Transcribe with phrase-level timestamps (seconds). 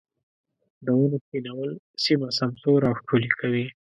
[0.85, 1.71] د ونو کښېنول
[2.03, 3.65] سيمه سمسوره او ښکلې کوي.